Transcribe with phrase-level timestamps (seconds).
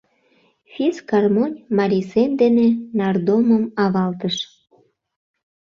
[0.73, 2.67] Фисгармонь марий сем дене
[2.97, 4.35] нардомым авалтыш.